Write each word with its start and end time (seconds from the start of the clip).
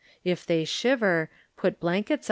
If 0.23 0.47
they 0.47 0.65
shiver, 0.65 1.29
put 1.57 1.79
blankets 1.79 2.19